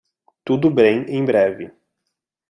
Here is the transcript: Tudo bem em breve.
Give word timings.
Tudo 0.43 0.71
bem 0.71 1.05
em 1.09 1.23
breve. 1.23 1.71